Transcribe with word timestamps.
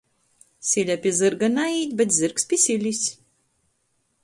Sile 0.69 0.95
pi 1.03 1.11
zyrga 1.19 1.49
naīt, 1.57 1.93
bet 2.01 2.17
zyrgs 2.17 2.49
pi 2.53 2.61
silis. 2.65 3.05